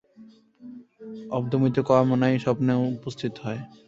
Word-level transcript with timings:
অবদমিত 1.31 1.77
কামনাই 1.87 2.35
স্বপ্নে 2.43 2.73
উপস্থিত 2.91 3.33
হয়। 3.43 3.61